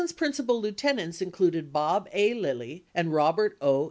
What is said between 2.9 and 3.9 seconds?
and Robert O.